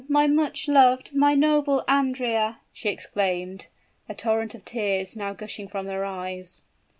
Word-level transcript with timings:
my 0.07 0.25
much 0.25 0.67
loved 0.67 1.13
my 1.13 1.35
noble 1.35 1.83
Andrea!" 1.87 2.57
she 2.73 2.89
exclaimed, 2.89 3.67
a 4.09 4.15
torrent 4.15 4.55
of 4.55 4.65
tears 4.65 5.15
now 5.15 5.33
gushing 5.33 5.67
from 5.67 5.85
her 5.85 6.03
eyes. 6.03 6.63